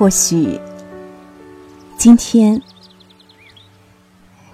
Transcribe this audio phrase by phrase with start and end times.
[0.00, 0.58] 或许，
[1.98, 2.58] 今天，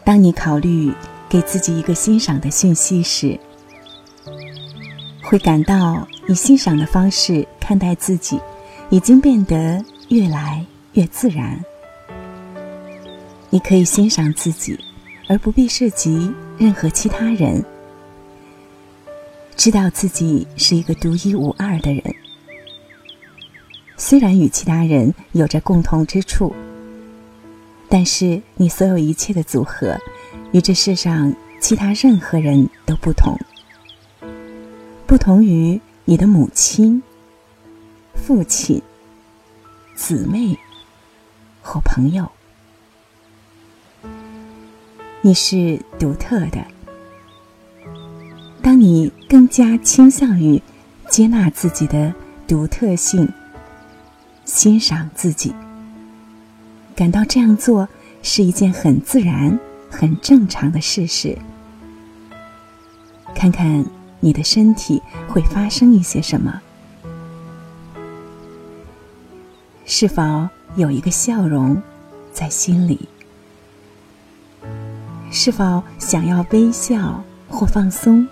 [0.02, 0.92] 当你考虑
[1.28, 3.38] 给自己一个欣赏的讯息时，
[5.22, 8.40] 会感到以欣赏的方式看待自己，
[8.90, 11.64] 已经变得越来越自然。
[13.48, 14.76] 你可以欣赏自己，
[15.28, 17.64] 而不必涉及任何其他人。
[19.56, 22.02] 知道自己是一个独一无二的人，
[23.96, 26.54] 虽然与其他人有着共同之处，
[27.88, 29.96] 但是你所有一切的组合，
[30.52, 33.38] 与这世上其他任何人都不同。
[35.06, 37.02] 不同于你的母亲、
[38.14, 38.82] 父亲、
[39.94, 40.58] 姊妹
[41.62, 42.30] 或朋友。
[45.22, 46.64] 你是独特的。
[48.62, 50.60] 当你更加倾向于
[51.08, 52.12] 接纳自己的
[52.46, 53.32] 独特性，
[54.46, 55.52] 欣赏自己，
[56.94, 57.88] 感到这样做
[58.22, 59.58] 是一件很自然、
[59.90, 61.36] 很正常的事实，
[63.34, 63.84] 看看
[64.20, 66.62] 你的身体会发生一些什么？
[69.84, 71.82] 是否有一个笑容
[72.32, 73.08] 在心里？
[75.32, 78.26] 是否想要微笑或放松？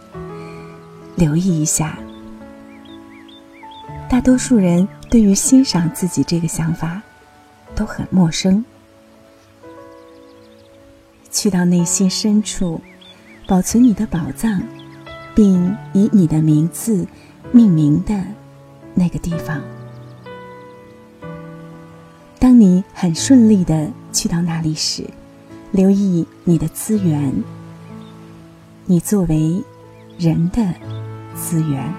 [1.17, 1.99] 留意一下，
[4.09, 7.01] 大多数人对于欣赏自己这个想法
[7.77, 8.65] 都很陌生。
[11.31, 12.81] 去到内心深处，
[13.47, 14.61] 保存你的宝藏，
[15.33, 17.07] 并以你的名字
[17.53, 18.25] 命名的
[18.93, 19.63] 那个地方。
[22.41, 25.09] 当你很顺利的去到那里时。
[25.71, 27.33] 留意你的资源，
[28.85, 29.63] 你作为
[30.19, 30.75] 人的
[31.37, 31.95] 资源。